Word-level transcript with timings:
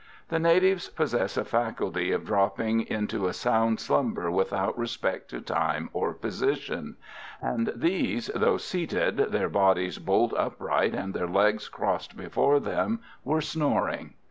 The 0.29 0.39
natives 0.39 0.89
possess 0.89 1.37
a 1.37 1.45
faculty 1.45 2.11
of 2.11 2.25
dropping 2.25 2.81
into 2.87 3.27
a 3.27 3.33
sound 3.33 3.79
slumber 3.79 4.31
without 4.31 4.75
respect 4.75 5.29
to 5.29 5.41
time 5.41 5.91
or 5.93 6.11
position; 6.11 6.95
and 7.39 7.71
these, 7.75 8.31
though 8.33 8.57
seated, 8.57 9.17
their 9.17 9.47
bodies 9.47 9.99
bolt 9.99 10.33
upright 10.35 10.95
and 10.95 11.13
their 11.13 11.27
legs 11.27 11.69
crossed 11.69 12.17
before 12.17 12.59
them, 12.59 12.99
were 13.23 13.41
snoring. 13.41 14.15